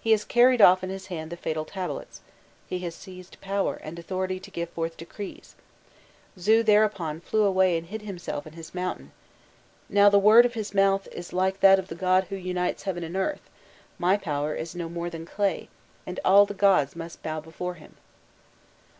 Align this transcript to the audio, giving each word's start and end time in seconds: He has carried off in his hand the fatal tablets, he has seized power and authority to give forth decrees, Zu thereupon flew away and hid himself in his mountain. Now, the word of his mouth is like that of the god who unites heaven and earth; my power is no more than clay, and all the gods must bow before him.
He 0.00 0.12
has 0.12 0.24
carried 0.24 0.60
off 0.62 0.84
in 0.84 0.90
his 0.90 1.08
hand 1.08 1.32
the 1.32 1.36
fatal 1.36 1.64
tablets, 1.64 2.20
he 2.68 2.78
has 2.78 2.94
seized 2.94 3.40
power 3.40 3.74
and 3.82 3.98
authority 3.98 4.38
to 4.38 4.50
give 4.52 4.70
forth 4.70 4.96
decrees, 4.96 5.56
Zu 6.38 6.62
thereupon 6.62 7.20
flew 7.20 7.42
away 7.42 7.76
and 7.76 7.88
hid 7.88 8.02
himself 8.02 8.46
in 8.46 8.52
his 8.52 8.72
mountain. 8.72 9.10
Now, 9.88 10.08
the 10.08 10.16
word 10.20 10.46
of 10.46 10.54
his 10.54 10.74
mouth 10.74 11.08
is 11.10 11.32
like 11.32 11.58
that 11.58 11.80
of 11.80 11.88
the 11.88 11.96
god 11.96 12.28
who 12.30 12.36
unites 12.36 12.84
heaven 12.84 13.02
and 13.02 13.16
earth; 13.16 13.50
my 13.98 14.16
power 14.16 14.54
is 14.54 14.76
no 14.76 14.88
more 14.88 15.10
than 15.10 15.26
clay, 15.26 15.68
and 16.06 16.20
all 16.24 16.46
the 16.46 16.54
gods 16.54 16.94
must 16.94 17.24
bow 17.24 17.40
before 17.40 17.74
him. 17.74 17.96